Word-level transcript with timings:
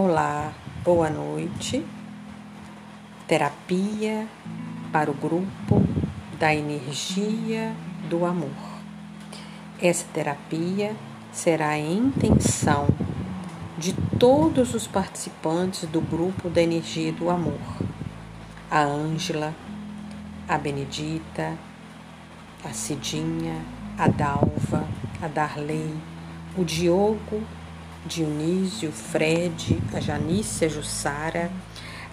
Olá, 0.00 0.52
boa 0.84 1.10
noite. 1.10 1.84
Terapia 3.26 4.28
para 4.92 5.10
o 5.10 5.12
grupo 5.12 5.82
da 6.38 6.54
energia 6.54 7.74
do 8.08 8.24
amor. 8.24 8.78
Essa 9.82 10.06
terapia 10.14 10.94
será 11.32 11.70
a 11.70 11.78
intenção 11.80 12.86
de 13.76 13.92
todos 14.20 14.72
os 14.72 14.86
participantes 14.86 15.82
do 15.88 16.00
grupo 16.00 16.48
da 16.48 16.62
energia 16.62 17.10
do 17.10 17.28
amor. 17.28 17.58
A 18.70 18.82
Ângela, 18.82 19.52
a 20.48 20.56
Benedita, 20.56 21.58
a 22.64 22.68
Cidinha, 22.68 23.64
a 23.98 24.06
Dalva, 24.06 24.86
a 25.20 25.26
Darley, 25.26 25.92
o 26.56 26.62
Diogo 26.62 27.42
Dionísio, 28.06 28.92
Fred, 28.92 29.82
a 29.92 30.00
Janice, 30.00 30.64
a 30.64 30.68
Jussara, 30.68 31.50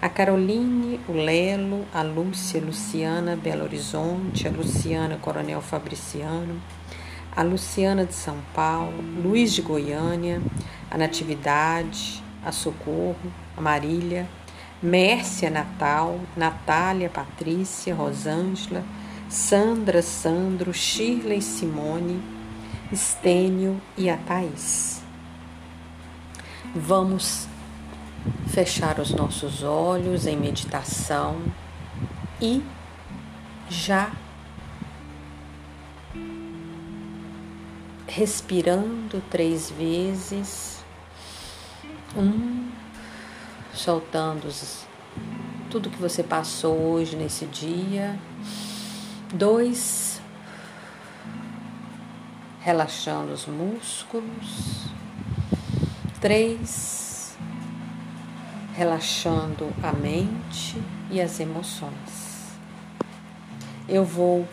a 0.02 0.08
Caroline, 0.08 1.00
o 1.08 1.12
Lelo, 1.12 1.86
a 1.94 2.02
Lúcia, 2.02 2.60
Luciana, 2.60 3.36
Belo 3.36 3.64
Horizonte, 3.64 4.46
a 4.46 4.50
Luciana, 4.50 5.16
Coronel 5.16 5.60
Fabriciano, 5.60 6.60
a 7.34 7.42
Luciana 7.42 8.04
de 8.04 8.14
São 8.14 8.36
Paulo, 8.52 9.00
Luiz 9.22 9.52
de 9.52 9.62
Goiânia, 9.62 10.42
a 10.90 10.98
Natividade, 10.98 12.22
a 12.44 12.50
Socorro, 12.50 13.32
a 13.56 13.60
Marília, 13.60 14.28
Mércia 14.82 15.48
Natal, 15.48 16.20
Natália, 16.36 17.08
Patrícia, 17.08 17.94
Rosângela, 17.94 18.84
Sandra, 19.28 20.02
Sandro, 20.02 20.74
Shirley, 20.74 21.40
Simone, 21.40 22.22
Estênio 22.92 23.80
e 23.96 24.10
a 24.10 24.16
Thaís. 24.16 25.05
Vamos 26.78 27.48
fechar 28.48 29.00
os 29.00 29.10
nossos 29.10 29.62
olhos 29.62 30.26
em 30.26 30.36
meditação 30.36 31.40
e 32.38 32.62
já 33.70 34.12
respirando 38.06 39.22
três 39.30 39.70
vezes, 39.70 40.84
um, 42.14 42.70
soltando 43.72 44.46
tudo 45.70 45.88
que 45.88 45.98
você 45.98 46.22
passou 46.22 46.76
hoje 46.76 47.16
nesse 47.16 47.46
dia, 47.46 48.18
dois, 49.32 50.20
relaxando 52.60 53.32
os 53.32 53.46
músculos 53.46 54.94
Três, 56.26 57.38
relaxando 58.74 59.72
a 59.80 59.92
mente 59.92 60.76
e 61.08 61.20
as 61.20 61.38
emoções. 61.38 62.50
Eu 63.88 64.04
vou 64.04 64.44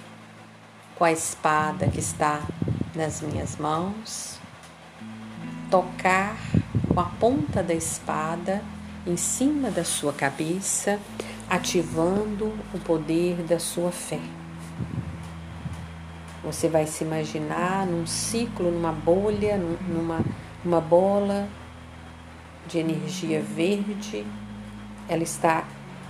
com 0.93 1.03
a 1.03 1.11
espada 1.11 1.88
que 1.88 1.97
está 1.99 2.43
nas 2.93 3.21
minhas 3.21 3.57
mãos, 3.57 4.38
tocar 5.71 6.38
com 6.93 6.99
a 6.99 7.05
ponta 7.05 7.63
da 7.63 7.73
espada 7.73 8.61
em 9.08 9.17
cima 9.17 9.71
da 9.71 9.83
sua 9.83 10.13
cabeça, 10.13 10.99
ativando 11.49 12.53
o 12.71 12.80
poder 12.81 13.37
da 13.37 13.58
sua 13.58 13.91
fé. 13.91 14.21
Você 16.43 16.69
vai 16.69 16.85
se 16.85 17.03
imaginar 17.03 17.87
num 17.87 18.05
ciclo, 18.05 18.69
numa 18.69 18.91
bolha, 18.91 19.58
numa 19.58 20.21
uma 20.65 20.80
bola 20.80 21.47
de 22.67 22.80
energia 22.80 23.42
verde. 23.42 24.26
Ela 25.08 25.23
está 25.23 25.65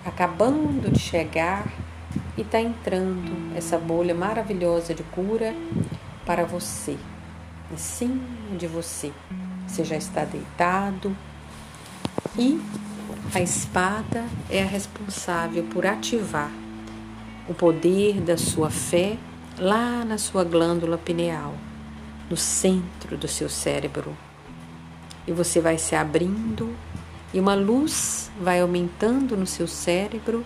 acabando 0.05 0.91
de 0.91 1.00
chegar 1.00 1.66
e 2.38 2.41
está 2.41 2.59
entrando 2.59 3.55
essa 3.55 3.77
bolha 3.77 4.13
maravilhosa 4.13 4.94
de 4.94 5.03
cura 5.03 5.55
para 6.25 6.45
você, 6.45 6.97
em 7.72 7.77
cima 7.77 8.22
de 8.57 8.67
você. 8.67 9.11
Você 9.67 9.83
já 9.83 9.95
está 9.95 10.23
deitado 10.25 11.16
e 12.38 12.61
a 13.33 13.41
espada 13.41 14.25
é 14.50 14.61
a 14.61 14.66
responsável 14.66 15.63
por 15.63 15.85
ativar 15.85 16.51
o 17.47 17.53
poder 17.53 18.22
da 18.22 18.38
sua 18.38 18.69
fé 18.69 19.17
lá 19.57 20.06
na 20.06 20.17
sua 20.17 20.44
glândula 20.44 20.97
pineal, 20.97 21.53
no 22.29 22.38
centro 22.38 23.17
do 23.17 23.27
seu 23.27 23.50
cérebro 23.50 24.16
e 25.28 25.31
você 25.31 25.59
vai 25.59 25.78
se 25.78 25.95
abrindo 25.95 26.75
e 27.34 27.39
uma 27.39 27.56
luz 27.56 28.29
vai 28.39 28.61
aumentando 28.61 29.35
no 29.35 29.47
seu 29.47 29.67
cérebro. 29.67 30.45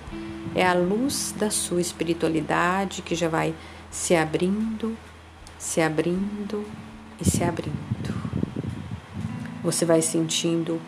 É 0.56 0.66
a 0.66 0.74
luz 0.74 1.34
da 1.38 1.50
sua 1.50 1.82
espiritualidade 1.82 3.02
que 3.02 3.14
já 3.14 3.28
vai 3.28 3.54
se 3.92 4.16
abrindo, 4.16 4.98
se 5.60 5.82
abrindo 5.82 6.66
e 7.20 7.30
se 7.30 7.44
abrindo. 7.44 8.16
Você 9.62 9.86
vai 9.86 10.02
sentindo 10.02 10.80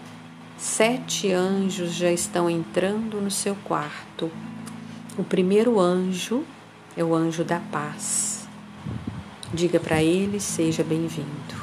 sete 0.57 1.31
anjos 1.31 1.93
já 1.93 2.11
estão 2.11 2.49
entrando 2.49 3.19
no 3.19 3.31
seu 3.31 3.55
quarto. 3.63 4.31
O 5.17 5.23
primeiro 5.23 5.79
anjo 5.79 6.45
é 6.95 7.03
o 7.03 7.13
anjo 7.13 7.43
da 7.43 7.59
paz. 7.59 8.47
Diga 9.53 9.79
para 9.79 10.01
ele: 10.01 10.39
seja 10.39 10.83
bem-vindo. 10.83 11.58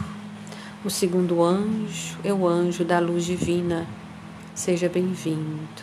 O 0.84 0.90
segundo 0.90 1.42
anjo 1.42 2.18
é 2.22 2.32
o 2.32 2.46
anjo 2.46 2.84
da 2.84 2.98
luz 2.98 3.24
divina. 3.24 3.86
Seja 4.54 4.88
bem-vindo. 4.88 5.82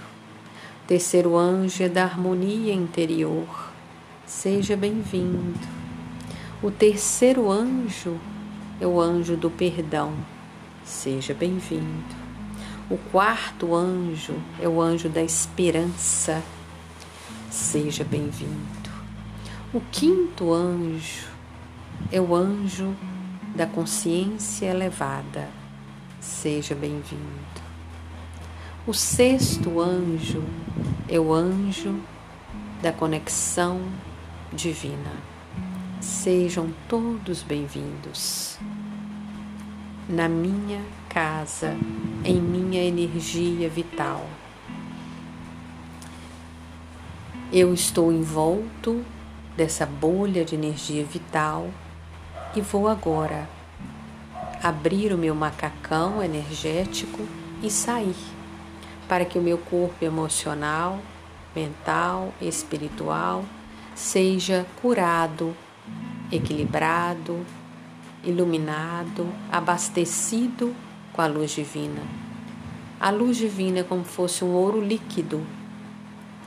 O 0.83 0.87
terceiro 0.87 1.35
anjo 1.35 1.83
é 1.83 1.89
da 1.89 2.03
harmonia 2.03 2.73
interior. 2.73 3.71
Seja 4.25 4.77
bem-vindo. 4.77 5.67
O 6.61 6.71
terceiro 6.71 7.51
anjo 7.51 8.17
é 8.79 8.87
o 8.87 9.01
anjo 9.01 9.35
do 9.35 9.49
perdão. 9.49 10.13
Seja 10.85 11.33
bem-vindo. 11.33 12.15
O 12.89 12.97
quarto 12.97 13.75
anjo 13.75 14.35
é 14.61 14.67
o 14.67 14.79
anjo 14.79 15.09
da 15.09 15.21
esperança. 15.21 16.41
Seja 17.49 18.03
bem-vindo. 18.03 18.89
O 19.73 19.81
quinto 19.91 20.53
anjo 20.53 21.27
é 22.11 22.21
o 22.21 22.35
anjo 22.35 22.95
da 23.55 23.67
consciência 23.67 24.65
elevada. 24.65 25.47
Seja 26.19 26.73
bem-vindo. 26.73 27.63
O 28.87 28.93
sexto 28.93 29.79
anjo 29.79 30.43
é 31.07 31.19
o 31.19 31.31
anjo 31.31 32.01
da 32.81 32.91
conexão 32.91 33.81
divina. 34.51 35.11
Sejam 36.01 36.73
todos 36.89 37.43
bem-vindos. 37.43 38.57
Na 40.09 40.27
minha 40.27 40.81
casa, 41.07 41.77
em 42.25 42.41
minha 42.41 42.81
energia 42.81 43.69
vital. 43.69 44.25
Eu 47.51 47.73
estou 47.73 48.11
envolto 48.11 49.05
dessa 49.55 49.85
bolha 49.85 50.43
de 50.43 50.55
energia 50.55 51.05
vital 51.05 51.69
e 52.55 52.61
vou 52.61 52.87
agora 52.87 53.49
abrir 54.61 55.11
o 55.11 55.17
meu 55.17 55.35
macacão 55.35 56.23
energético 56.23 57.27
e 57.61 57.69
sair, 57.69 58.15
para 59.07 59.25
que 59.25 59.37
o 59.37 59.41
meu 59.41 59.57
corpo 59.57 60.03
emocional, 60.05 60.99
mental, 61.55 62.33
espiritual 62.41 63.43
seja 63.95 64.65
curado, 64.81 65.55
equilibrado, 66.31 67.45
iluminado, 68.23 69.27
abastecido 69.51 70.73
com 71.11 71.21
a 71.21 71.27
luz 71.27 71.51
divina. 71.51 72.01
A 72.99 73.09
luz 73.09 73.37
divina 73.37 73.79
é 73.79 73.83
como 73.83 74.03
fosse 74.03 74.45
um 74.45 74.53
ouro 74.53 74.79
líquido. 74.79 75.45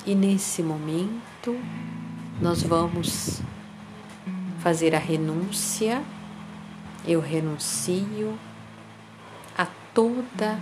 E 0.06 0.14
nesse 0.14 0.62
momento 0.62 1.54
nós 2.40 2.62
vamos 2.62 3.42
fazer 4.66 4.96
a 4.96 4.98
renúncia, 4.98 6.02
eu 7.06 7.20
renuncio 7.20 8.36
a 9.56 9.64
toda 9.94 10.58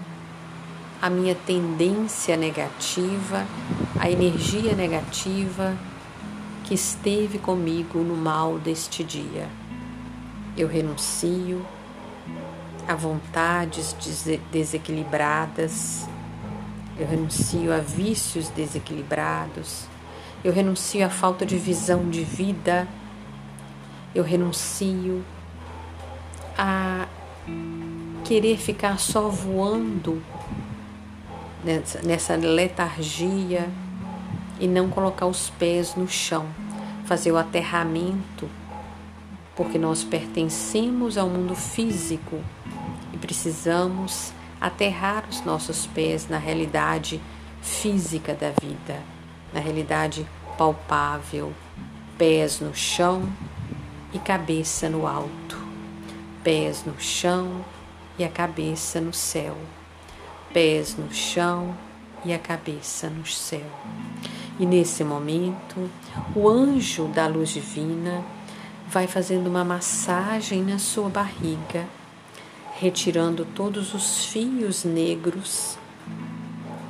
a 1.00 1.08
minha 1.08 1.34
tendência 1.34 2.36
negativa, 2.36 3.46
a 3.98 4.10
energia 4.10 4.74
negativa 4.74 5.74
que 6.64 6.74
esteve 6.74 7.38
comigo 7.38 8.00
no 8.00 8.14
mal 8.14 8.58
deste 8.58 9.02
dia. 9.02 9.48
Eu 10.54 10.68
renuncio 10.68 11.64
a 12.86 12.94
vontades 12.94 13.96
desequilibradas, 14.52 16.06
eu 16.98 17.06
renuncio 17.06 17.72
a 17.72 17.78
vícios 17.78 18.50
desequilibrados, 18.50 19.86
eu 20.44 20.52
renuncio 20.52 21.06
à 21.06 21.08
falta 21.08 21.46
de 21.46 21.56
visão 21.56 22.10
de 22.10 22.22
vida 22.22 22.86
eu 24.14 24.22
renuncio 24.22 25.24
a 26.56 27.06
querer 28.24 28.56
ficar 28.56 28.98
só 28.98 29.28
voando 29.28 30.22
nessa, 32.02 32.36
letargia 32.36 33.68
e 34.60 34.68
não 34.68 34.88
colocar 34.88 35.26
os 35.26 35.50
pés 35.50 35.96
no 35.96 36.08
chão, 36.08 36.46
fazer 37.06 37.32
o 37.32 37.36
aterramento, 37.36 38.48
porque 39.56 39.78
nós 39.78 40.04
pertencemos 40.04 41.18
ao 41.18 41.28
mundo 41.28 41.56
físico 41.56 42.40
e 43.12 43.16
precisamos 43.16 44.32
aterrar 44.60 45.24
os 45.28 45.44
nossos 45.44 45.86
pés 45.86 46.28
na 46.28 46.38
realidade 46.38 47.20
física 47.60 48.32
da 48.32 48.50
vida, 48.50 49.00
na 49.52 49.60
realidade 49.60 50.26
palpável, 50.56 51.52
pés 52.16 52.60
no 52.60 52.74
chão 52.74 53.28
e 54.14 54.18
cabeça 54.20 54.88
no 54.88 55.08
alto, 55.08 55.58
pés 56.44 56.84
no 56.86 56.98
chão 57.00 57.64
e 58.16 58.24
a 58.24 58.28
cabeça 58.28 59.00
no 59.00 59.12
céu, 59.12 59.56
pés 60.52 60.96
no 60.96 61.12
chão 61.12 61.74
e 62.24 62.32
a 62.32 62.38
cabeça 62.38 63.10
no 63.10 63.26
céu. 63.26 63.66
E 64.58 64.64
nesse 64.64 65.02
momento, 65.02 65.90
o 66.32 66.48
anjo 66.48 67.08
da 67.08 67.26
luz 67.26 67.50
divina 67.50 68.24
vai 68.86 69.08
fazendo 69.08 69.48
uma 69.48 69.64
massagem 69.64 70.62
na 70.62 70.78
sua 70.78 71.08
barriga, 71.08 71.84
retirando 72.78 73.44
todos 73.44 73.94
os 73.94 74.26
fios 74.26 74.84
negros 74.84 75.76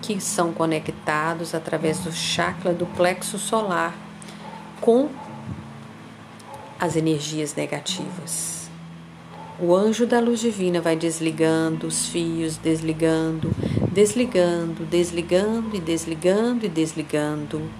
que 0.02 0.20
são 0.20 0.52
conectados 0.52 1.54
através 1.54 2.00
do 2.00 2.12
chakra 2.12 2.74
do 2.74 2.84
plexo 2.84 3.38
solar 3.38 3.94
com 4.82 5.08
as 6.84 6.96
energias 6.96 7.54
negativas. 7.54 8.68
O 9.58 9.74
anjo 9.74 10.06
da 10.06 10.20
luz 10.20 10.40
divina 10.40 10.82
vai 10.82 10.94
desligando 10.94 11.86
os 11.86 12.08
fios, 12.08 12.58
desligando, 12.58 13.50
desligando, 13.90 14.84
desligando 14.84 15.76
e 15.76 15.80
desligando 15.80 16.66
e 16.66 16.68
desligando. 16.68 17.70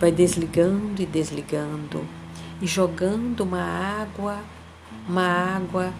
Vai 0.00 0.10
desligando 0.10 1.02
e 1.02 1.06
desligando 1.06 2.06
e 2.60 2.66
jogando 2.66 3.40
uma 3.40 3.62
água, 3.62 4.38
uma 5.06 5.26
água 5.26 5.92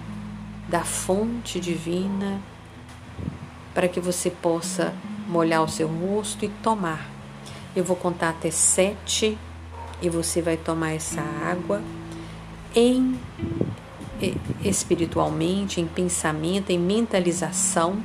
da 0.68 0.84
fonte 0.84 1.60
divina 1.60 2.40
para 3.74 3.88
que 3.88 4.00
você 4.00 4.30
possa 4.30 4.94
molhar 5.28 5.62
o 5.62 5.68
seu 5.68 5.86
rosto 5.86 6.46
e 6.46 6.48
tomar. 6.48 7.10
Eu 7.76 7.84
vou 7.84 7.96
contar 7.96 8.30
até 8.30 8.50
sete 8.50 9.36
e 10.00 10.08
você 10.08 10.40
vai 10.40 10.56
tomar 10.56 10.92
essa 10.92 11.20
água 11.20 11.82
em 12.74 13.18
espiritualmente, 14.64 15.80
em 15.80 15.86
pensamento, 15.86 16.70
em 16.70 16.78
mentalização. 16.78 17.96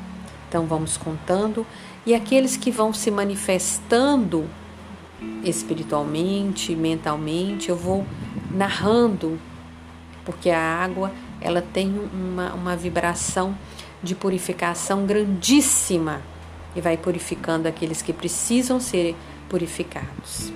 Então 0.48 0.66
vamos 0.66 0.98
contando 0.98 1.66
e 2.06 2.16
aqueles 2.16 2.56
que 2.56 2.72
vão 2.72 2.94
se 2.94 3.12
manifestando 3.12 4.46
espiritualmente, 5.44 6.76
mentalmente, 6.76 7.70
eu 7.70 7.76
vou 7.76 8.06
narrando, 8.52 9.40
porque 10.24 10.50
a 10.50 10.60
água 10.60 11.12
ela 11.42 11.62
tem 11.62 11.94
uma, 12.14 12.54
uma 12.54 12.76
vibração 12.76 13.56
de 14.02 14.16
purificação 14.16 15.06
grandíssima 15.06 16.22
e 16.76 16.82
vai 16.82 16.96
purificando 16.96 17.68
aqueles 17.68 18.02
que 18.02 18.14
precisam 18.14 18.80
ser 18.80 19.16
purificados. 19.50 20.52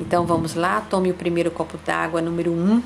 Então 0.00 0.24
vamos 0.24 0.54
lá, 0.54 0.80
tome 0.80 1.10
o 1.10 1.14
primeiro 1.14 1.50
copo 1.50 1.78
d'água, 1.84 2.22
número 2.22 2.52
1. 2.52 2.54
Um. 2.54 2.82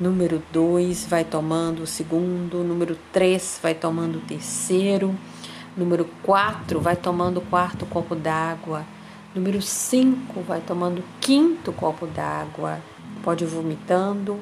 Número 0.00 0.42
2, 0.52 1.06
vai 1.06 1.24
tomando 1.24 1.82
o 1.82 1.86
segundo. 1.86 2.64
Número 2.64 2.96
3, 3.12 3.60
vai 3.62 3.74
tomando 3.74 4.16
o 4.18 4.20
terceiro. 4.20 5.14
Número 5.76 6.08
4, 6.22 6.80
vai 6.80 6.96
tomando 6.96 7.38
o 7.38 7.42
quarto 7.42 7.86
copo 7.86 8.14
d'água. 8.14 8.84
Número 9.34 9.62
5, 9.62 10.40
vai 10.42 10.60
tomando 10.60 10.98
o 10.98 11.04
quinto 11.20 11.72
copo 11.72 12.06
d'água. 12.06 12.80
Pode 13.22 13.44
ir 13.44 13.46
vomitando 13.46 14.38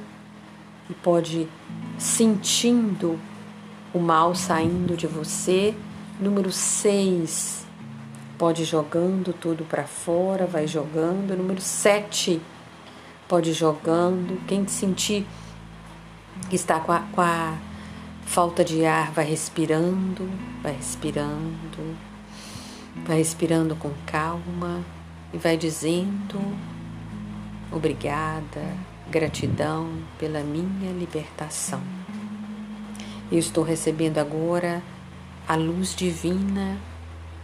e 0.88 0.94
pode 0.94 1.49
sentindo 1.99 3.19
o 3.93 3.99
mal 3.99 4.35
saindo 4.35 4.97
de 4.97 5.06
você 5.06 5.75
Número 6.20 6.52
6, 6.52 7.64
pode 8.37 8.61
ir 8.61 8.67
jogando 8.67 9.32
tudo 9.32 9.64
para 9.64 9.85
fora, 9.85 10.44
vai 10.44 10.67
jogando. 10.67 11.35
Número 11.35 11.62
7, 11.62 12.43
pode 13.31 13.50
ir 13.50 13.55
jogando. 13.55 14.44
Quem 14.49 14.67
sentir 14.67 15.25
que 16.49 16.56
está 16.56 16.81
com 16.81 16.91
a, 16.91 16.99
com 17.12 17.21
a 17.21 17.56
falta 18.27 18.65
de 18.65 18.85
ar, 18.85 19.12
vai 19.12 19.25
respirando, 19.25 20.29
vai 20.61 20.73
respirando, 20.73 21.97
vai 23.06 23.19
respirando 23.19 23.77
com 23.77 23.93
calma 24.05 24.85
e 25.32 25.38
vai 25.38 25.56
dizendo 25.56 26.41
obrigada, 27.71 28.75
gratidão 29.09 29.88
pela 30.19 30.41
minha 30.41 30.91
libertação. 30.93 31.81
Eu 33.31 33.38
estou 33.38 33.62
recebendo 33.62 34.19
agora 34.19 34.83
a 35.47 35.55
luz 35.55 35.94
divina 35.94 36.76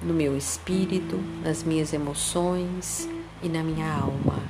no 0.03 0.13
meu 0.13 0.37
espírito, 0.37 1.17
nas 1.45 1.63
minhas 1.63 1.93
emoções 1.93 3.09
e 3.41 3.49
na 3.49 3.63
minha 3.63 3.89
alma. 3.89 4.46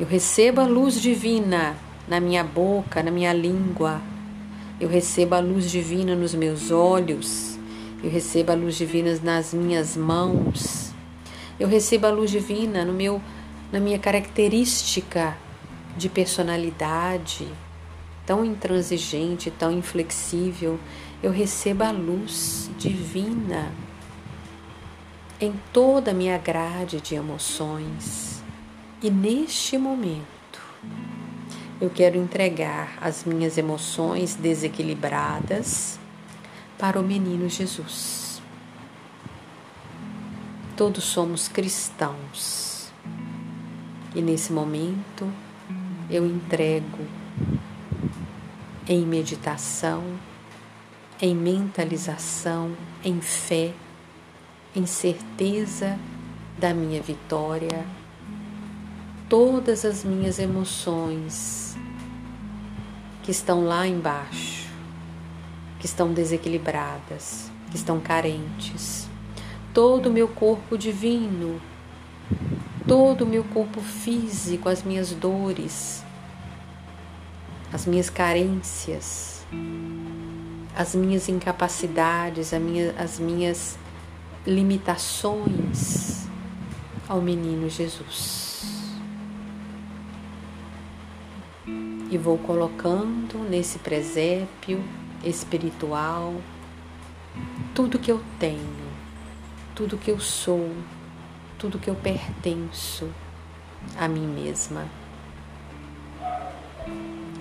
Eu 0.00 0.06
recebo 0.06 0.62
a 0.62 0.66
luz 0.66 0.98
divina 0.98 1.76
na 2.08 2.18
minha 2.18 2.42
boca, 2.42 3.02
na 3.02 3.10
minha 3.10 3.34
língua. 3.34 4.00
Eu 4.80 4.88
recebo 4.88 5.34
a 5.34 5.40
luz 5.40 5.70
divina 5.70 6.16
nos 6.16 6.34
meus 6.34 6.70
olhos. 6.70 7.58
Eu 8.02 8.10
recebo 8.10 8.52
a 8.52 8.54
luz 8.54 8.76
divina 8.76 9.14
nas 9.22 9.52
minhas 9.52 9.98
mãos. 9.98 10.94
Eu 11.58 11.68
recebo 11.68 12.06
a 12.06 12.10
luz 12.10 12.30
divina 12.30 12.82
no 12.82 12.94
meu 12.94 13.20
na 13.70 13.78
minha 13.78 13.98
característica 13.98 15.36
de 15.98 16.08
personalidade, 16.08 17.46
tão 18.24 18.42
intransigente, 18.42 19.50
tão 19.50 19.70
inflexível 19.70 20.80
eu 21.22 21.30
recebo 21.30 21.84
a 21.84 21.90
luz 21.90 22.70
divina 22.78 23.70
em 25.38 25.52
toda 25.70 26.12
a 26.12 26.14
minha 26.14 26.38
grade 26.38 26.98
de 27.02 27.14
emoções. 27.14 28.39
E 29.02 29.10
neste 29.10 29.78
momento, 29.78 30.26
eu 31.80 31.88
quero 31.90 32.16
entregar 32.18 32.98
as 33.00 33.24
minhas 33.24 33.56
emoções 33.56 34.34
desequilibradas 34.34 35.98
para 36.78 37.00
o 37.00 37.02
menino 37.02 37.48
Jesus. 37.48 38.42
Todos 40.76 41.04
somos 41.04 41.48
cristãos. 41.48 42.90
E 44.14 44.20
nesse 44.20 44.52
momento, 44.52 45.30
eu 46.10 46.26
entrego 46.26 46.98
em 48.88 49.06
meditação 49.06 50.02
em 51.22 51.34
mentalização, 51.34 52.74
em 53.04 53.20
fé, 53.20 53.74
em 54.74 54.86
certeza 54.86 55.98
da 56.58 56.72
minha 56.72 57.02
vitória, 57.02 57.84
todas 59.30 59.84
as 59.84 60.02
minhas 60.02 60.40
emoções 60.40 61.76
que 63.22 63.30
estão 63.30 63.64
lá 63.64 63.86
embaixo, 63.86 64.68
que 65.78 65.86
estão 65.86 66.12
desequilibradas, 66.12 67.48
que 67.70 67.76
estão 67.76 68.00
carentes, 68.00 69.08
todo 69.72 70.08
o 70.08 70.12
meu 70.12 70.26
corpo 70.26 70.76
divino, 70.76 71.62
todo 72.88 73.22
o 73.22 73.26
meu 73.26 73.44
corpo 73.44 73.80
físico, 73.80 74.68
as 74.68 74.82
minhas 74.82 75.12
dores, 75.12 76.02
as 77.72 77.86
minhas 77.86 78.10
carências, 78.10 79.46
as 80.74 80.92
minhas 80.92 81.28
incapacidades, 81.28 82.52
as 82.98 83.20
minhas 83.20 83.78
limitações 84.44 86.26
ao 87.08 87.20
menino 87.20 87.70
Jesus. 87.70 88.49
E 92.10 92.18
vou 92.18 92.36
colocando 92.36 93.38
nesse 93.48 93.78
presépio 93.78 94.82
espiritual 95.24 96.34
tudo 97.74 97.98
que 97.98 98.10
eu 98.10 98.20
tenho, 98.38 98.90
tudo 99.74 99.96
que 99.96 100.10
eu 100.10 100.18
sou, 100.18 100.74
tudo 101.58 101.78
que 101.78 101.88
eu 101.88 101.94
pertenço 101.94 103.08
a 103.96 104.08
mim 104.08 104.26
mesma. 104.26 104.86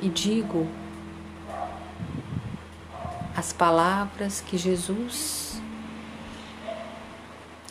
E 0.01 0.07
digo 0.07 0.67
as 3.35 3.51
palavras 3.51 4.41
que 4.41 4.57
Jesus 4.57 5.61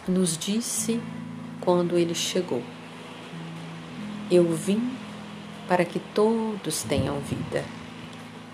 nos 0.07 0.37
disse 0.37 1.01
quando 1.61 1.97
ele 1.97 2.15
chegou. 2.15 2.63
Eu 4.31 4.51
vim 4.55 4.97
para 5.69 5.85
que 5.85 6.01
todos 6.01 6.83
tenham 6.83 7.21
vida, 7.21 7.63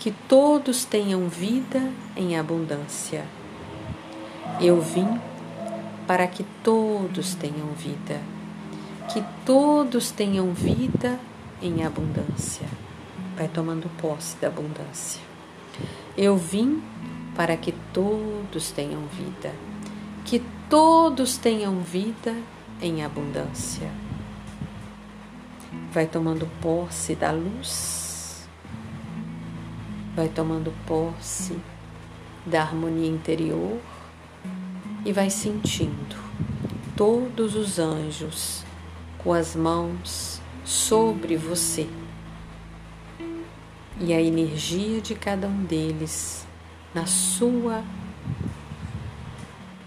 que 0.00 0.10
todos 0.28 0.84
tenham 0.84 1.28
vida 1.28 1.90
em 2.16 2.36
abundância. 2.36 3.24
Eu 4.60 4.80
vim 4.80 5.20
para 6.06 6.26
que 6.26 6.44
todos 6.62 7.34
tenham 7.34 7.68
vida, 7.68 8.20
que 9.12 9.24
todos 9.46 10.10
tenham 10.10 10.52
vida 10.52 11.18
em 11.62 11.84
abundância. 11.84 12.66
Vai 13.36 13.48
tomando 13.48 13.88
posse 14.00 14.36
da 14.36 14.48
abundância. 14.48 15.22
Eu 16.16 16.36
vim 16.36 16.82
para 17.36 17.56
que 17.56 17.72
todos 17.92 18.70
tenham 18.72 19.02
vida, 19.06 19.52
que 20.24 20.42
todos 20.68 21.36
tenham 21.36 21.80
vida 21.80 22.34
em 22.80 23.04
abundância. 23.04 24.03
Vai 25.94 26.08
tomando 26.08 26.50
posse 26.60 27.14
da 27.14 27.30
luz, 27.30 28.48
vai 30.16 30.28
tomando 30.28 30.74
posse 30.84 31.56
da 32.44 32.62
harmonia 32.62 33.08
interior. 33.08 33.78
E 35.04 35.12
vai 35.12 35.30
sentindo 35.30 36.16
todos 36.96 37.54
os 37.54 37.78
anjos 37.78 38.64
com 39.18 39.32
as 39.32 39.54
mãos 39.54 40.40
sobre 40.64 41.36
você. 41.36 41.88
E 44.00 44.12
a 44.12 44.20
energia 44.20 45.00
de 45.00 45.14
cada 45.14 45.46
um 45.46 45.62
deles 45.62 46.44
na 46.92 47.06
sua 47.06 47.84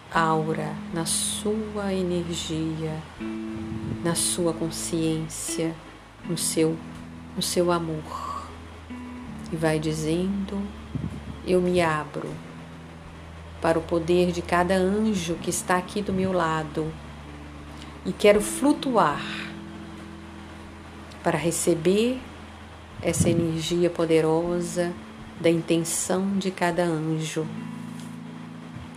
aura, 0.10 0.74
na 0.94 1.06
sua 1.06 1.94
energia, 1.94 2.98
na 4.06 4.16
sua 4.16 4.54
consciência, 4.54 5.76
no 6.28 6.38
seu, 6.38 6.78
no 7.36 7.42
seu 7.42 7.72
amor. 7.72 8.48
E 9.52 9.56
vai 9.56 9.80
dizendo: 9.80 10.62
Eu 11.46 11.62
me 11.62 11.82
abro 11.82 12.30
para 13.62 13.80
o 13.80 13.82
poder 13.82 14.32
de 14.32 14.42
cada 14.42 14.76
anjo 14.76 15.36
que 15.36 15.50
está 15.50 15.78
aqui 15.78 16.02
do 16.02 16.14
meu 16.14 16.32
lado 16.32 16.92
e 18.06 18.12
quero 18.12 18.40
flutuar 18.40 19.22
para 21.24 21.38
receber 21.38 22.20
essa 23.02 23.30
energia 23.30 23.90
poderosa 23.90 24.94
da 25.40 25.50
intenção 25.50 26.38
de 26.38 26.50
cada 26.50 26.84
anjo. 26.84 27.46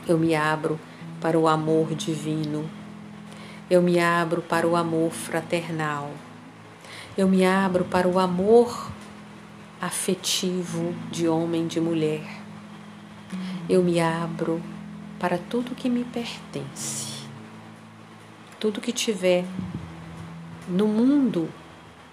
Eu 0.07 0.17
me 0.17 0.35
abro 0.35 0.79
para 1.21 1.39
o 1.39 1.47
amor 1.47 1.95
divino. 1.95 2.69
Eu 3.69 3.83
me 3.83 3.99
abro 3.99 4.41
para 4.41 4.67
o 4.67 4.75
amor 4.75 5.11
fraternal. 5.11 6.11
Eu 7.19 7.29
me 7.29 7.45
abro 7.45 7.85
para 7.85 8.07
o 8.07 8.19
amor 8.19 8.91
afetivo 9.81 10.95
de 11.11 11.27
homem 11.27 11.65
e 11.65 11.69
de 11.69 11.81
mulher. 11.81 12.23
Eu 13.69 13.83
me 13.83 13.99
abro 13.99 14.63
para 15.19 15.37
tudo 15.37 15.75
que 15.75 15.89
me 15.89 16.05
pertence. 16.05 17.25
Tudo 18.61 18.81
que 18.81 18.93
tiver 18.93 19.45
no 20.69 20.87
mundo 20.87 21.49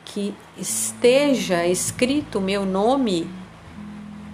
que 0.03 0.33
esteja 0.57 1.67
escrito 1.67 2.41
meu 2.41 2.65
nome, 2.65 3.29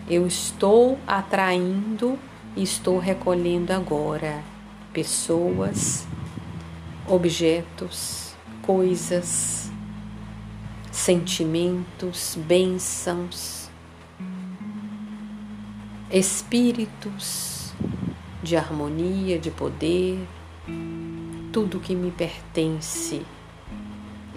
eu 0.08 0.26
estou 0.26 0.98
atraindo 1.06 2.18
e 2.56 2.64
estou 2.64 3.00
recolhendo 3.00 3.74
agora 3.74 4.44
pessoas, 4.94 6.08
objetos, 7.08 8.34
coisas, 8.62 9.73
sentimentos, 11.04 12.38
bênçãos, 12.48 13.70
espíritos 16.10 17.74
de 18.42 18.56
harmonia, 18.56 19.38
de 19.38 19.52
poder, 19.52 20.26
tudo 21.52 21.82
que 21.82 21.94
me 21.94 22.10
pertence. 22.10 23.22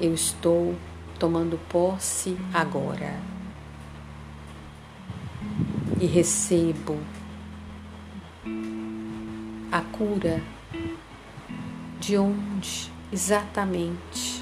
Eu 0.00 0.12
estou 0.12 0.74
tomando 1.20 1.56
posse 1.68 2.36
agora. 2.52 3.14
E 6.00 6.06
recebo 6.06 6.98
a 9.70 9.82
cura 9.82 10.42
de 12.00 12.16
onde 12.18 12.90
exatamente 13.12 14.35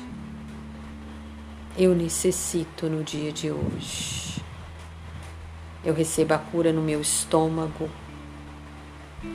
eu 1.77 1.95
necessito 1.95 2.89
no 2.89 3.03
dia 3.03 3.33
de 3.33 3.51
hoje. 3.51 4.43
Eu 5.85 5.93
recebo 5.93 6.35
a 6.35 6.39
cura 6.39 6.73
no 6.73 6.81
meu 6.81 7.01
estômago, 7.01 7.91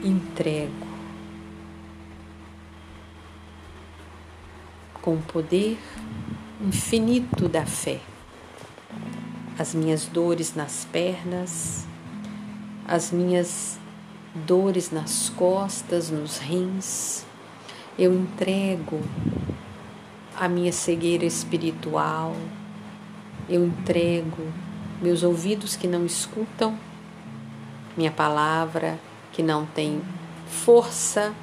entrego 0.02 0.88
com 5.02 5.14
o 5.14 5.22
poder 5.22 5.78
infinito 6.60 7.48
da 7.48 7.66
fé. 7.66 8.00
As 9.58 9.74
minhas 9.74 10.06
dores 10.06 10.54
nas 10.54 10.86
pernas, 10.90 11.86
as 12.88 13.10
minhas 13.12 13.78
dores 14.34 14.90
nas 14.90 15.28
costas, 15.28 16.10
nos 16.10 16.38
rins, 16.38 17.24
eu 17.98 18.14
entrego 18.14 19.00
a 20.40 20.48
minha 20.48 20.72
cegueira 20.72 21.26
espiritual, 21.26 22.34
eu 23.46 23.62
entrego 23.62 24.50
meus 25.02 25.22
ouvidos 25.22 25.76
que 25.76 25.86
não 25.86 26.06
escutam, 26.06 26.78
minha 27.94 28.10
palavra 28.10 28.98
que 29.32 29.42
não 29.42 29.66
tem 29.66 30.00
força, 30.48 31.34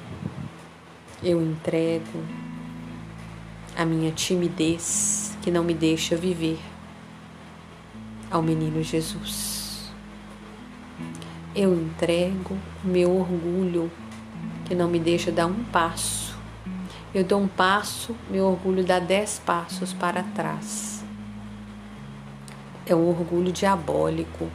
eu 1.22 1.40
entrego 1.40 2.24
a 3.76 3.84
minha 3.84 4.10
timidez 4.10 5.36
que 5.42 5.50
não 5.52 5.62
me 5.62 5.74
deixa 5.74 6.16
viver 6.16 6.58
ao 8.28 8.42
menino 8.42 8.82
Jesus. 8.82 9.88
Eu 11.54 11.72
entrego 11.72 12.58
meu 12.82 13.16
orgulho 13.16 13.88
que 14.64 14.74
não 14.74 14.88
me 14.88 14.98
deixa 14.98 15.30
dar 15.30 15.46
um 15.46 15.62
passo. 15.66 16.27
Eu 17.14 17.24
dou 17.24 17.40
um 17.40 17.48
passo, 17.48 18.14
meu 18.30 18.44
orgulho 18.46 18.84
dá 18.84 18.98
dez 18.98 19.40
passos 19.44 19.92
para 19.92 20.22
trás. 20.22 21.02
É 22.86 22.94
um 22.94 23.08
orgulho 23.08 23.50
diabólico. 23.50 24.48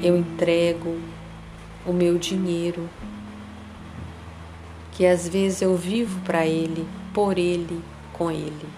Eu 0.00 0.16
entrego 0.16 0.98
o 1.86 1.92
meu 1.92 2.18
dinheiro, 2.18 2.88
que 4.92 5.04
às 5.04 5.28
vezes 5.28 5.62
eu 5.62 5.76
vivo 5.76 6.20
para 6.20 6.46
ele, 6.46 6.86
por 7.12 7.36
Ele, 7.36 7.82
com 8.12 8.30
Ele. 8.30 8.68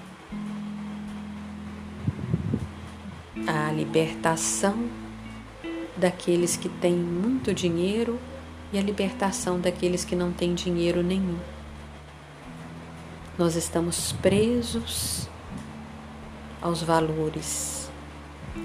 A 3.46 3.70
libertação 3.70 4.88
daqueles 5.96 6.56
que 6.56 6.68
têm 6.68 6.94
muito 6.94 7.52
dinheiro 7.52 8.18
e 8.72 8.78
a 8.78 8.82
libertação 8.82 9.60
daqueles 9.60 10.04
que 10.04 10.16
não 10.16 10.32
têm 10.32 10.54
dinheiro 10.54 11.02
nenhum. 11.02 11.38
Nós 13.38 13.56
estamos 13.56 14.12
presos 14.12 15.28
aos 16.60 16.82
valores 16.82 17.90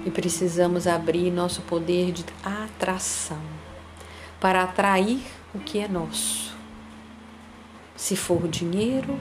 e 0.04 0.10
precisamos 0.10 0.86
abrir 0.86 1.30
nosso 1.30 1.62
poder 1.62 2.12
de 2.12 2.24
atração 2.44 3.40
para 4.40 4.62
atrair 4.62 5.22
o 5.54 5.58
que 5.58 5.78
é 5.78 5.88
nosso. 5.88 6.54
Se 7.96 8.14
for 8.14 8.46
dinheiro, 8.48 9.18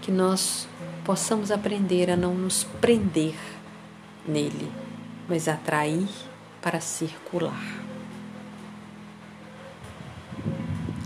que 0.00 0.12
nós 0.12 0.68
possamos 1.04 1.50
aprender 1.50 2.10
a 2.10 2.16
não 2.16 2.34
nos 2.34 2.62
prender 2.62 3.34
nele, 4.26 4.70
mas 5.28 5.48
atrair 5.48 6.08
para 6.62 6.80
circular. 6.80 7.60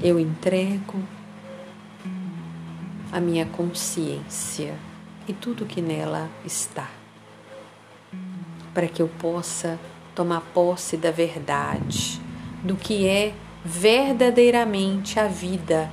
Eu 0.02 0.18
entrego 0.20 1.02
a 3.12 3.20
minha 3.20 3.44
consciência 3.44 4.74
e 5.26 5.32
tudo 5.32 5.66
que 5.66 5.82
nela 5.82 6.28
está, 6.44 6.88
para 8.72 8.86
que 8.86 9.02
eu 9.02 9.08
possa 9.08 9.78
tomar 10.14 10.40
posse 10.54 10.96
da 10.96 11.10
verdade, 11.10 12.20
do 12.62 12.76
que 12.76 13.06
é 13.06 13.34
verdadeiramente 13.64 15.18
a 15.18 15.26
vida. 15.26 15.90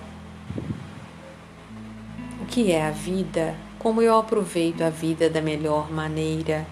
Que 2.49 2.71
é 2.71 2.85
a 2.85 2.91
vida, 2.91 3.55
como 3.77 4.01
eu 4.01 4.17
aproveito 4.17 4.81
a 4.81 4.89
vida 4.89 5.29
da 5.29 5.41
melhor 5.41 5.91
maneira, 5.91 6.65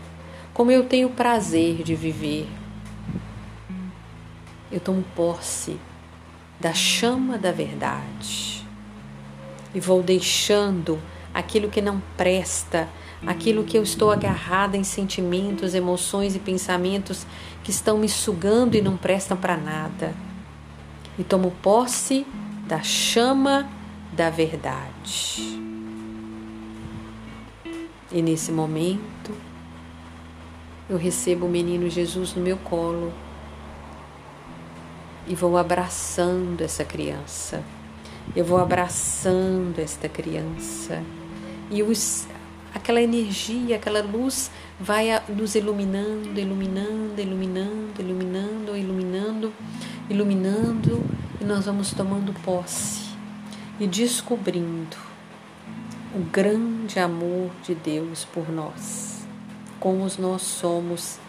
como 0.54 0.72
eu 0.72 0.86
tenho 0.86 1.10
prazer 1.10 1.84
de 1.84 1.96
viver. 1.96 2.48
Eu 4.72 4.80
tomo 4.80 5.04
posse 5.16 5.78
da 6.60 6.74
chama 6.74 7.38
da 7.38 7.52
verdade 7.52 8.55
e 9.76 9.80
vou 9.82 10.02
deixando 10.02 10.98
aquilo 11.34 11.70
que 11.70 11.82
não 11.82 12.02
presta, 12.16 12.88
aquilo 13.28 13.66
que 13.66 13.78
eu 13.78 13.84
estou 13.84 14.10
agarrada 14.10 14.78
em 14.78 14.86
sentimentos, 14.86 15.76
emoções 15.76 16.34
e 16.34 16.40
pensamentos 16.40 17.28
que 17.62 17.72
estão 17.72 17.98
me 17.98 18.08
sugando 18.08 18.76
e 18.76 18.82
não 18.82 18.96
prestam 18.96 19.36
para 19.36 19.58
nada. 19.58 20.16
e 21.18 21.24
tomo 21.24 21.52
posse 21.62 22.26
da 22.68 22.82
chama 22.82 23.70
da 24.12 24.30
verdade. 24.30 25.62
E 28.12 28.22
nesse 28.22 28.52
momento, 28.52 29.32
eu 30.90 30.98
recebo 30.98 31.46
o 31.46 31.50
menino 31.50 31.90
Jesus 31.90 32.34
no 32.34 32.42
meu 32.42 32.58
colo 32.58 33.14
e 35.26 35.34
vou 35.36 35.58
abraçando 35.58 36.62
essa 36.62 36.84
criança. 36.84 37.64
Eu 38.34 38.46
vou 38.46 38.58
abraçando 38.58 39.80
esta 39.80 40.08
criança 40.08 41.04
e 41.70 41.84
os, 41.84 42.28
aquela 42.74 43.02
energia, 43.02 43.76
aquela 43.76 44.02
luz 44.02 44.52
vai 44.80 45.08
nos 45.30 45.56
iluminando, 45.56 46.40
iluminando, 46.40 47.20
iluminando, 47.20 48.02
iluminando, 48.02 48.78
iluminando, 48.78 49.54
iluminando 50.10 51.04
e 51.42 51.44
nós 51.44 51.66
vamos 51.66 51.92
tomando 51.94 52.34
posse 52.42 53.06
e 53.80 53.88
descobrindo 53.88 54.98
o 56.14 56.20
grande 56.32 57.00
amor 57.00 57.52
de 57.64 57.76
Deus 57.76 58.24
por 58.24 58.50
nós, 58.50 59.26
como 59.80 60.08
nós 60.18 60.42
somos 60.44 61.20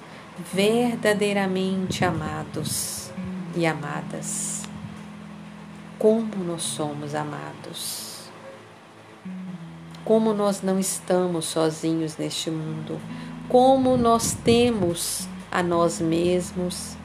verdadeiramente 0.52 2.04
amados 2.04 3.10
e 3.56 3.66
amadas. 3.66 4.55
Como 5.98 6.44
nós 6.44 6.62
somos 6.62 7.14
amados. 7.14 8.28
Como 10.04 10.32
nós 10.32 10.62
não 10.62 10.78
estamos 10.78 11.46
sozinhos 11.46 12.16
neste 12.16 12.50
mundo. 12.50 13.00
Como 13.48 13.96
nós 13.96 14.32
temos 14.32 15.28
a 15.50 15.62
nós 15.62 16.00
mesmos 16.00 16.96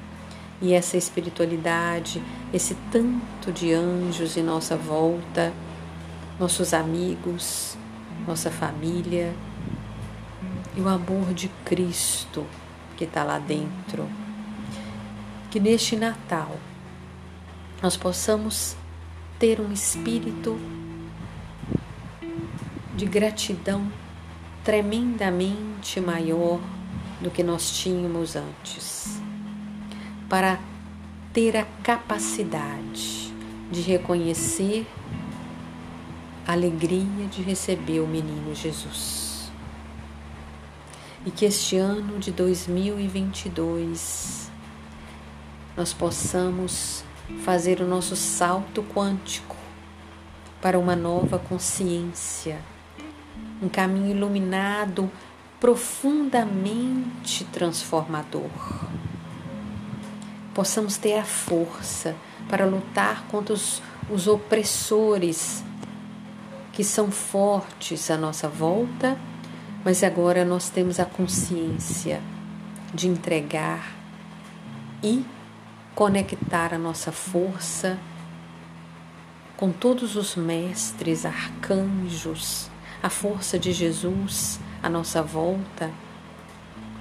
e 0.61 0.73
essa 0.73 0.97
espiritualidade, 0.97 2.21
esse 2.53 2.75
tanto 2.91 3.51
de 3.51 3.73
anjos 3.73 4.37
em 4.37 4.43
nossa 4.43 4.75
volta 4.75 5.51
nossos 6.41 6.73
amigos, 6.73 7.77
nossa 8.25 8.49
família 8.49 9.31
e 10.75 10.81
o 10.81 10.89
amor 10.89 11.35
de 11.35 11.49
Cristo 11.63 12.47
que 12.97 13.03
está 13.03 13.23
lá 13.23 13.37
dentro. 13.37 14.09
Que 15.51 15.59
neste 15.59 15.95
Natal 15.95 16.57
nós 17.79 17.95
possamos 17.95 18.75
ter 19.41 19.59
um 19.59 19.73
espírito 19.73 20.57
de 22.95 23.05
gratidão 23.07 23.91
tremendamente 24.63 25.99
maior 25.99 26.59
do 27.19 27.31
que 27.31 27.41
nós 27.41 27.71
tínhamos 27.71 28.35
antes, 28.35 29.19
para 30.29 30.59
ter 31.33 31.57
a 31.57 31.65
capacidade 31.81 33.33
de 33.71 33.81
reconhecer 33.81 34.85
a 36.45 36.51
alegria 36.51 37.25
de 37.25 37.41
receber 37.41 37.99
o 37.99 38.07
menino 38.07 38.53
Jesus. 38.53 39.51
E 41.25 41.31
que 41.31 41.45
este 41.45 41.77
ano 41.77 42.19
de 42.19 42.31
2022 42.31 44.51
nós 45.75 45.93
possamos 45.93 47.03
fazer 47.39 47.81
o 47.81 47.87
nosso 47.87 48.15
salto 48.15 48.83
quântico 48.83 49.55
para 50.61 50.77
uma 50.77 50.95
nova 50.95 51.39
consciência, 51.39 52.59
um 53.61 53.67
caminho 53.67 54.15
iluminado 54.15 55.09
profundamente 55.59 57.45
transformador. 57.45 58.49
Possamos 60.53 60.97
ter 60.97 61.17
a 61.17 61.23
força 61.23 62.15
para 62.49 62.65
lutar 62.65 63.25
contra 63.27 63.53
os, 63.53 63.81
os 64.09 64.27
opressores 64.27 65.63
que 66.73 66.83
são 66.83 67.11
fortes 67.11 68.09
à 68.11 68.17
nossa 68.17 68.47
volta, 68.47 69.17
mas 69.83 70.03
agora 70.03 70.43
nós 70.45 70.69
temos 70.69 70.99
a 70.99 71.05
consciência 71.05 72.21
de 72.93 73.07
entregar 73.07 73.95
e 75.03 75.25
conectar 75.95 76.73
a 76.73 76.77
nossa 76.77 77.11
força 77.11 77.99
com 79.57 79.71
todos 79.71 80.15
os 80.15 80.35
mestres, 80.35 81.25
arcanjos, 81.25 82.69
a 83.03 83.09
força 83.09 83.59
de 83.59 83.71
Jesus 83.71 84.59
à 84.81 84.89
nossa 84.89 85.21
volta, 85.21 85.91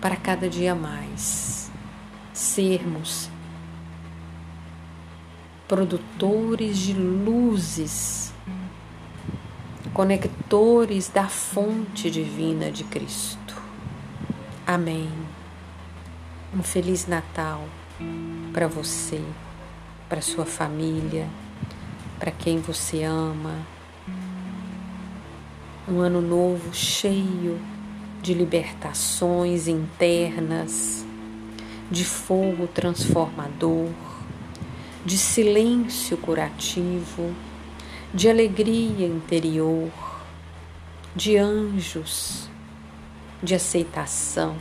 para 0.00 0.16
cada 0.16 0.48
dia 0.48 0.74
mais 0.74 1.70
sermos 2.32 3.30
produtores 5.66 6.78
de 6.78 6.92
luzes 6.92 8.34
conectores 9.94 11.08
da 11.08 11.28
fonte 11.28 12.10
divina 12.10 12.70
de 12.70 12.84
Cristo. 12.84 13.60
Amém. 14.66 15.10
Um 16.54 16.62
feliz 16.62 17.06
Natal 17.06 17.68
para 18.52 18.66
você, 18.66 19.20
para 20.08 20.20
sua 20.20 20.44
família, 20.44 21.28
para 22.18 22.30
quem 22.30 22.58
você 22.60 23.02
ama. 23.02 23.54
Um 25.88 26.00
ano 26.00 26.20
novo 26.20 26.74
cheio 26.74 27.60
de 28.22 28.34
libertações 28.34 29.66
internas, 29.66 31.04
de 31.90 32.04
fogo 32.04 32.66
transformador, 32.66 33.88
de 35.04 35.16
silêncio 35.16 36.16
curativo 36.16 37.34
de 38.12 38.28
alegria 38.28 39.06
interior, 39.06 39.88
de 41.14 41.36
anjos, 41.36 42.50
de 43.40 43.54
aceitação, 43.54 44.56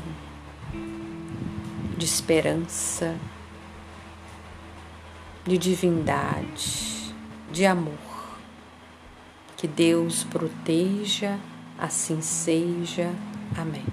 de 1.97 2.06
esperança, 2.06 3.15
de 5.50 5.58
divindade, 5.58 7.12
de 7.52 7.66
amor. 7.66 8.38
Que 9.58 9.68
Deus 9.68 10.24
proteja, 10.24 11.40
assim 11.76 12.22
seja. 12.22 13.12
Amém. 13.58 13.84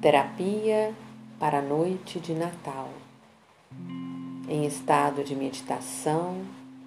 Terapia 0.00 0.94
para 1.40 1.58
a 1.58 1.62
noite 1.62 2.20
de 2.20 2.32
Natal. 2.32 2.88
Em 4.48 4.64
estado 4.64 5.24
de 5.24 5.34
meditação, 5.34 6.42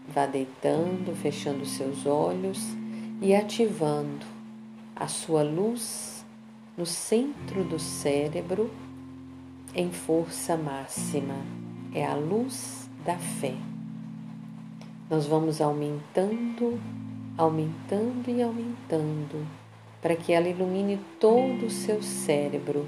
vá 0.07 0.25
deitando, 0.25 1.13
fechando 1.21 1.65
seus 1.65 2.05
olhos 2.05 2.79
e 3.21 3.35
ativando 3.35 4.25
a 4.95 5.07
sua 5.07 5.43
luz 5.43 6.25
no 6.75 6.85
centro 6.85 7.63
do 7.63 7.77
cérebro 7.77 8.71
em 9.75 9.91
força 9.91 10.57
máxima. 10.57 11.35
É 11.93 12.05
a 12.05 12.15
luz 12.15 12.89
da 13.05 13.17
fé. 13.17 13.53
Nós 15.09 15.27
vamos 15.27 15.61
aumentando, 15.61 16.79
aumentando 17.37 18.29
e 18.29 18.41
aumentando 18.41 19.47
para 20.01 20.15
que 20.15 20.33
ela 20.33 20.49
ilumine 20.49 20.99
todo 21.19 21.67
o 21.67 21.69
seu 21.69 22.01
cérebro 22.01 22.87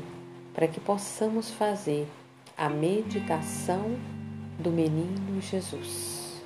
para 0.54 0.68
que 0.68 0.80
possamos 0.80 1.52
fazer 1.52 2.08
a 2.58 2.70
meditação 2.70 3.98
do 4.60 4.72
menino 4.72 5.42
Jesus. 5.42 6.42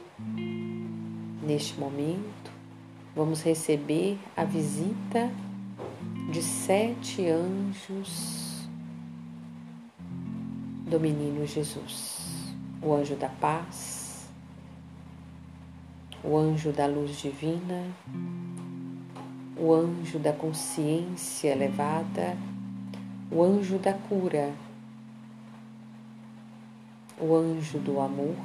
Neste 1.44 1.80
momento, 1.80 2.37
vamos 3.18 3.42
receber 3.42 4.18
a 4.38 4.46
visita 4.46 5.30
de 6.32 6.42
sete 6.42 7.28
anjos 7.28 8.70
do 10.90 11.00
menino 11.00 11.46
Jesus: 11.46 12.54
o 12.82 12.94
anjo 12.94 13.16
da 13.16 13.28
paz, 13.28 14.30
o 16.24 16.38
anjo 16.38 16.72
da 16.72 16.86
luz 16.86 17.18
divina, 17.18 17.84
o 19.58 19.74
anjo 19.74 20.18
da 20.20 20.32
consciência 20.32 21.50
elevada 21.50 22.38
o 23.30 23.44
anjo 23.44 23.78
da 23.78 23.94
cura, 23.94 24.54
o 27.20 27.36
anjo 27.36 27.78
do 27.80 28.00
amor, 28.00 28.38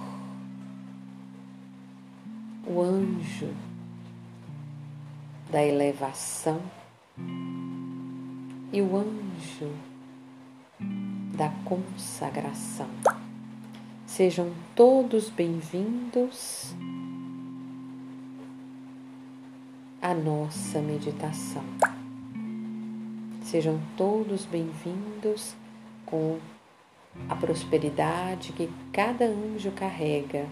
o 2.67 2.81
anjo 2.81 3.55
da 5.53 5.63
elevação 5.63 6.63
e 8.73 8.81
o 8.81 8.97
anjo 8.97 9.71
da 11.37 11.51
consagração. 11.63 12.89
Sejam 14.07 14.51
todos 14.75 15.29
bem-vindos 15.29 16.75
a 20.01 20.15
nossa 20.15 20.81
meditação. 20.81 21.65
Sejam 23.43 23.79
todos 23.95 24.47
bem-vindos 24.47 25.55
com 26.07 26.39
a 27.29 27.37
prosperidade 27.37 28.55
que 28.55 28.71
cada 28.91 29.27
anjo 29.27 29.71
carrega, 29.73 30.47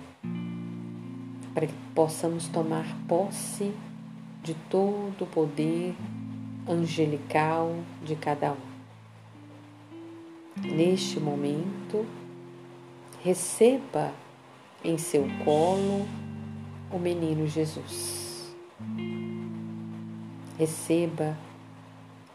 para 1.54 1.66
que 1.66 1.74
possamos 1.94 2.48
tomar 2.48 2.84
posse 3.08 3.72
de 4.42 4.54
todo 4.68 5.22
o 5.22 5.26
poder 5.26 5.94
angelical 6.66 7.74
de 8.02 8.16
cada 8.16 8.52
um. 8.52 8.70
Neste 10.62 11.18
momento, 11.20 12.06
receba 13.22 14.12
em 14.84 14.96
seu 14.98 15.26
colo 15.44 16.06
o 16.90 16.98
menino 16.98 17.46
Jesus. 17.46 18.54
Receba 20.58 21.36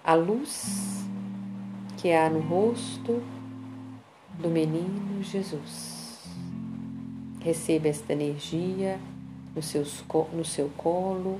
a 0.04 0.14
luz 0.16 1.06
que 1.98 2.12
há 2.12 2.30
no 2.30 2.40
rosto 2.40 3.22
do 4.40 4.50
menino 4.50 5.22
Jesus. 5.24 6.24
Receba 7.40 7.88
esta 7.88 8.14
energia 8.14 9.00
no, 9.56 9.62
seus, 9.62 10.04
no 10.34 10.44
seu 10.44 10.70
colo 10.78 11.40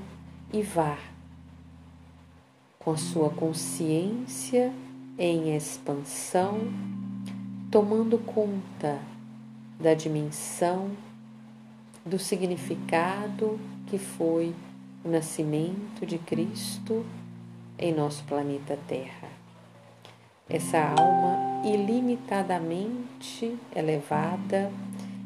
e 0.56 0.62
vá 0.62 0.96
com 2.78 2.92
a 2.92 2.96
sua 2.96 3.28
consciência 3.28 4.72
em 5.18 5.54
expansão, 5.54 6.72
tomando 7.70 8.16
conta 8.18 8.98
da 9.78 9.92
dimensão 9.92 10.92
do 12.06 12.18
significado 12.18 13.60
que 13.86 13.98
foi 13.98 14.54
o 15.04 15.10
nascimento 15.10 16.06
de 16.06 16.16
Cristo 16.16 17.04
em 17.78 17.92
nosso 17.92 18.24
planeta 18.24 18.78
Terra. 18.88 19.28
Essa 20.48 20.78
alma 20.78 21.66
ilimitadamente 21.66 23.58
elevada 23.74 24.72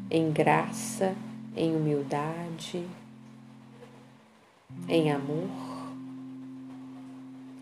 em 0.09 0.29
graça, 0.29 1.15
em 1.55 1.73
humildade, 1.73 2.85
em 4.87 5.11
amor, 5.11 5.49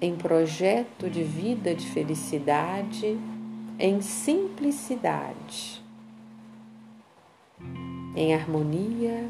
em 0.02 0.16
projeto 0.16 1.10
de 1.10 1.24
vida 1.24 1.76
de 1.76 1.86
felicidade, 1.88 3.20
em 3.78 4.02
simplicidade, 4.02 5.84
em 8.16 8.34
harmonia 8.34 9.30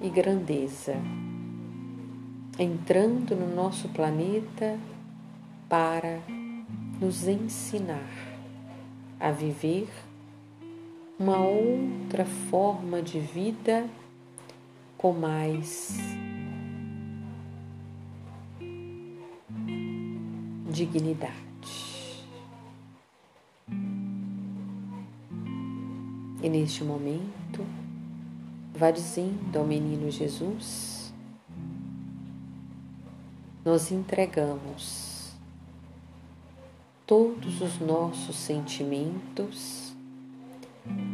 e 0.00 0.08
grandeza, 0.08 0.96
entrando 2.58 3.34
no 3.34 3.54
nosso 3.54 3.88
planeta 3.88 4.78
para 5.68 6.20
nos 7.00 7.26
ensinar 7.26 8.32
a 9.18 9.30
viver 9.30 9.88
uma 11.18 11.38
outra 11.38 12.24
forma 12.24 13.00
de 13.00 13.20
vida 13.20 13.88
com 14.96 15.12
mais 15.12 15.98
dignidade. 20.72 21.32
E 26.42 26.48
neste 26.48 26.82
momento, 26.82 27.64
vá 28.74 28.90
dizendo 28.90 29.56
ao 29.56 29.64
menino 29.64 30.10
Jesus: 30.10 31.14
Nós 33.64 33.92
entregamos 33.92 35.30
todos 37.06 37.60
os 37.60 37.78
nossos 37.78 38.34
sentimentos, 38.34 39.94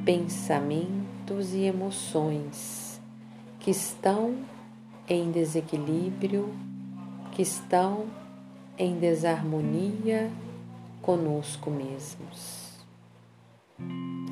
pensamentos 0.04 1.52
e 1.52 1.64
emoções 1.64 2.98
que 3.60 3.70
estão 3.70 4.34
em 5.08 5.30
desequilíbrio, 5.30 6.54
que 7.32 7.42
estão 7.42 8.06
em 8.78 8.96
desarmonia 8.96 10.30
conosco 11.02 11.68
mesmos. 11.68 12.78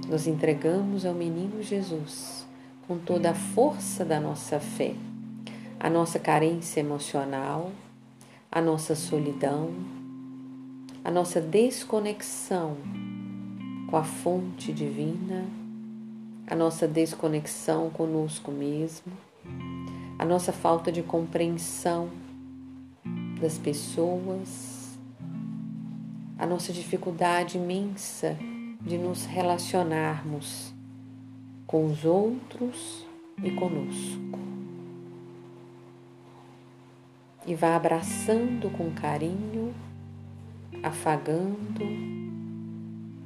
Nos 0.09 0.29
entregamos 0.29 1.05
ao 1.05 1.13
menino 1.13 1.61
Jesus 1.61 2.47
com 2.87 2.97
toda 2.97 3.31
a 3.31 3.35
força 3.35 4.05
da 4.05 4.21
nossa 4.21 4.61
fé, 4.61 4.95
a 5.81 5.91
nossa 5.91 6.21
carência 6.21 6.79
emocional, 6.79 7.73
a 8.51 8.61
nossa 8.61 8.95
solidão, 8.95 9.75
a 11.05 11.11
nossa 11.11 11.41
desconexão 11.41 12.77
com 13.91 13.97
a 13.97 14.05
fonte 14.05 14.73
divina, 14.73 15.45
a 16.47 16.55
nossa 16.55 16.87
desconexão 16.87 17.91
conosco 17.91 18.53
mesmo, 18.53 19.13
a 20.17 20.25
nossa 20.25 20.53
falta 20.53 20.93
de 20.93 21.03
compreensão 21.03 22.09
das 23.41 23.59
pessoas, 23.59 24.99
a 26.39 26.47
nossa 26.47 26.73
dificuldade 26.73 27.59
imensa 27.59 28.37
de 28.81 28.97
nos 28.97 29.25
relacionarmos 29.25 30.73
com 31.67 31.87
os 31.87 32.05
outros 32.05 33.07
e 33.43 33.51
conosco. 33.51 34.39
E 37.47 37.55
vá 37.55 37.77
abraçando 37.77 38.71
com 38.71 38.91
carinho, 38.93 39.75
afagando 40.83 41.85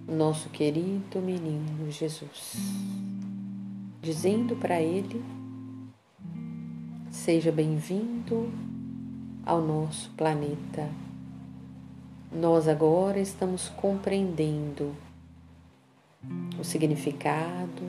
o 0.06 0.14
nosso 0.14 0.50
querido 0.50 1.20
menino 1.20 1.90
Jesus, 1.90 2.56
dizendo 4.02 4.56
para 4.56 4.80
ele: 4.80 5.24
Seja 7.10 7.50
bem-vindo 7.50 8.52
ao 9.44 9.60
nosso 9.60 10.10
planeta. 10.10 10.88
Nós 12.32 12.68
agora 12.68 13.18
estamos 13.18 13.68
compreendendo 13.68 14.94
o 16.58 16.64
significado 16.64 17.82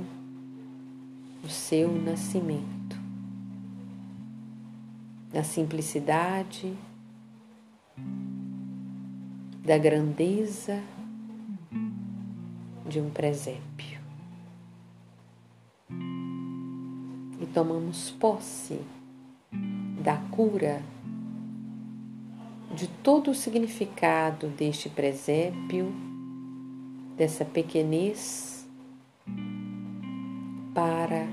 do 1.41 1.49
seu 1.49 1.91
nascimento, 1.91 2.99
da 5.31 5.43
simplicidade, 5.43 6.75
da 9.63 9.77
grandeza 9.77 10.81
de 12.87 12.99
um 12.99 13.09
presépio. 13.09 14.01
E 17.39 17.45
tomamos 17.53 18.11
posse 18.11 18.81
da 20.03 20.17
cura 20.31 20.81
de 22.81 22.87
todo 22.87 23.29
o 23.29 23.35
significado 23.35 24.47
deste 24.47 24.89
presépio, 24.89 25.93
dessa 27.15 27.45
pequenez 27.45 28.67
para 30.73 31.27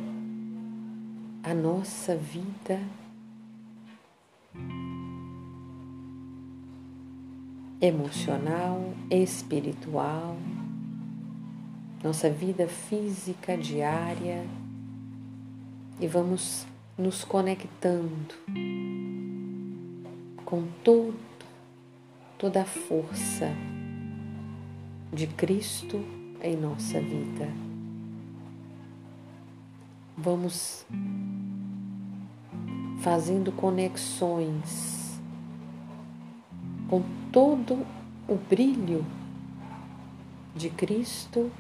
a 1.43 1.55
nossa 1.55 2.15
vida. 2.15 2.79
Emocional, 7.81 8.93
espiritual, 9.11 10.37
nossa 12.05 12.29
vida 12.29 12.69
física 12.69 13.57
diária. 13.57 14.45
E 15.99 16.07
vamos 16.07 16.67
nos 16.99 17.25
conectando 17.25 18.35
com 20.45 20.65
todo 20.85 21.28
toda 22.39 22.63
a 22.63 22.65
força 22.65 23.53
de 25.13 25.27
Cristo 25.27 26.01
em 26.41 26.57
nossa 26.57 27.01
vida. 27.01 27.49
Vamos 30.17 30.87
fazendo 33.01 33.51
conexões 33.51 35.21
com 36.89 37.03
todo 37.33 37.85
o 38.29 38.37
brilho 38.37 39.05
de 40.55 40.71
Cristo, 40.71 41.51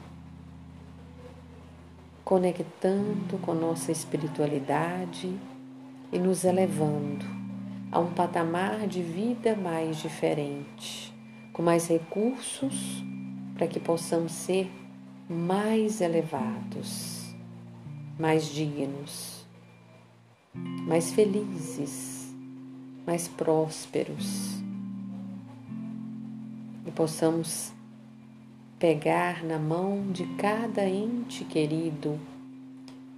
conectando 2.24 3.36
com 3.38 3.52
nossa 3.52 3.90
espiritualidade 3.90 5.36
e 6.12 6.18
nos 6.20 6.44
elevando 6.44 7.37
a 7.90 7.98
um 7.98 8.12
patamar 8.12 8.86
de 8.86 9.02
vida 9.02 9.56
mais 9.56 9.98
diferente, 9.98 11.12
com 11.52 11.62
mais 11.62 11.88
recursos 11.88 13.02
para 13.54 13.66
que 13.66 13.80
possamos 13.80 14.32
ser 14.32 14.70
mais 15.28 16.00
elevados, 16.00 17.34
mais 18.18 18.46
dignos, 18.46 19.44
mais 20.86 21.12
felizes, 21.12 22.34
mais 23.06 23.26
prósperos. 23.26 24.58
E 26.86 26.90
possamos 26.90 27.72
pegar 28.78 29.44
na 29.44 29.58
mão 29.58 30.10
de 30.12 30.24
cada 30.36 30.88
ente 30.88 31.44
querido 31.44 32.18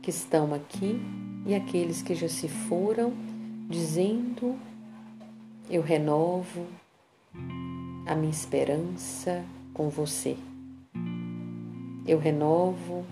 que 0.00 0.10
estão 0.10 0.54
aqui 0.54 0.98
e 1.46 1.54
aqueles 1.54 2.02
que 2.02 2.14
já 2.14 2.28
se 2.28 2.48
foram, 2.48 3.12
dizendo: 3.70 4.58
Eu 5.70 5.80
renovo 5.80 6.66
a 8.04 8.16
minha 8.16 8.30
esperança 8.30 9.44
com 9.72 9.88
você. 9.88 10.36
Eu 12.04 12.18
renovo 12.18 13.06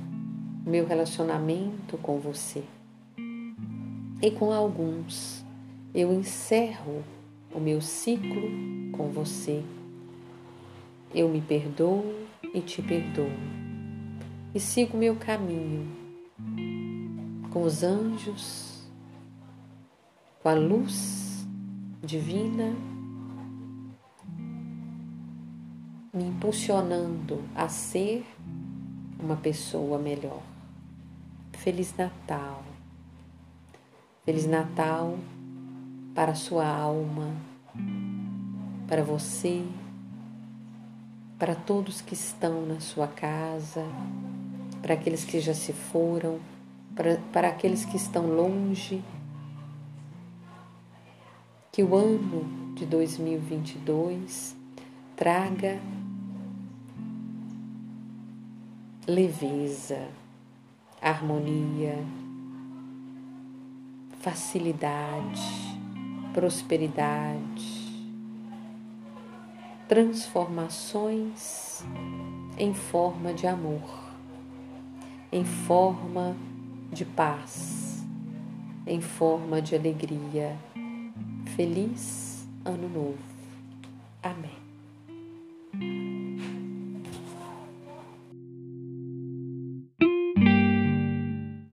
meu 0.67 0.85
relacionamento 0.85 1.97
com 1.99 2.19
você. 2.19 2.65
E 4.21 4.31
com 4.33 4.51
alguns, 4.53 5.45
eu 5.95 6.13
encerro 6.13 7.05
o 7.55 7.61
meu 7.61 7.81
ciclo 7.81 8.51
com 8.93 9.11
você. 9.11 9.63
Eu 11.15 11.29
me 11.29 11.41
perdoo 11.41 12.05
e 12.53 12.61
te 12.61 12.83
perdoo. 12.83 13.31
E 14.53 14.59
sigo 14.59 14.99
meu 14.99 15.15
caminho 15.15 15.87
com 17.51 17.63
os 17.63 17.85
anjos, 17.85 18.68
com 20.49 20.53
a 20.53 20.55
luz 20.55 21.47
divina 22.03 22.75
me 26.11 26.25
impulsionando 26.25 27.43
a 27.55 27.69
ser 27.69 28.25
uma 29.21 29.37
pessoa 29.37 29.99
melhor. 29.99 30.41
Feliz 31.53 31.95
Natal. 31.99 32.65
Feliz 34.25 34.47
Natal 34.47 35.19
para 36.15 36.33
a 36.33 36.35
sua 36.35 36.67
alma, 36.67 37.31
para 38.87 39.05
você, 39.05 39.63
para 41.39 41.55
todos 41.55 42.01
que 42.01 42.15
estão 42.15 42.65
na 42.65 42.81
sua 42.81 43.07
casa, 43.07 43.85
para 44.81 44.95
aqueles 44.95 45.25
que 45.25 45.41
já 45.41 45.53
se 45.53 45.75
foram, 45.75 46.39
para, 46.97 47.19
para 47.35 47.49
aqueles 47.49 47.85
que 47.85 47.99
estão 47.99 48.27
longe. 48.29 49.05
Que 51.79 51.85
o 51.85 51.95
ano 51.95 52.75
de 52.75 52.85
2022 52.85 54.57
traga 55.15 55.81
leveza, 59.07 60.09
harmonia, 61.01 62.05
facilidade, 64.19 65.41
prosperidade, 66.35 68.11
transformações 69.87 71.85
em 72.59 72.75
forma 72.75 73.33
de 73.33 73.47
amor, 73.47 73.89
em 75.31 75.45
forma 75.45 76.37
de 76.93 77.05
paz, 77.05 78.05
em 78.85 79.01
forma 79.01 79.63
de 79.63 79.77
alegria. 79.77 80.59
Feliz 81.59 82.47
Ano 82.65 82.89
Novo. 82.89 83.19
Amém. 84.23 84.68